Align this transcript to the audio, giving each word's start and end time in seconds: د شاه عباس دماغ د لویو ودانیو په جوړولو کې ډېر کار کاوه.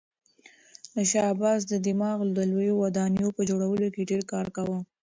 د 0.95 0.97
شاه 1.11 1.27
عباس 1.33 1.59
دماغ 1.87 2.17
د 2.37 2.39
لویو 2.51 2.75
ودانیو 2.83 3.29
په 3.37 3.41
جوړولو 3.49 3.87
کې 3.93 4.09
ډېر 4.11 4.21
کار 4.31 4.47
کاوه. 4.55 4.79